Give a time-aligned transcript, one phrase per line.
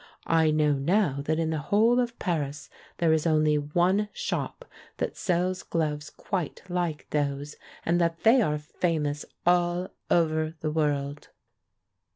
[0.25, 4.65] I know now that in the whole of Paris there is only one shop
[4.97, 11.29] that sells gloves quite like those; and that they are famous all over the world.